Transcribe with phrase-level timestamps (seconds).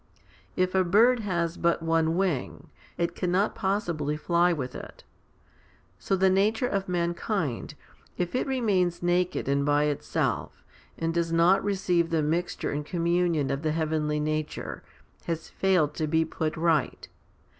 [0.55, 5.03] If a bird has but one wing, it cannot possibly fly with it.
[5.99, 7.75] So the nature of mankind,
[8.17, 10.63] if it remains naked and by itself,
[10.97, 14.81] and does not receive the mixture and communion of the heavenly nature,
[15.25, 17.07] has failed to be put right.